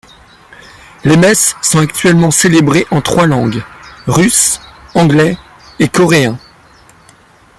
[1.03, 3.63] Les messes sont actuellement célébrées en trois langues:
[4.07, 4.59] russe,
[4.95, 5.37] anglais
[5.77, 6.39] et coréen.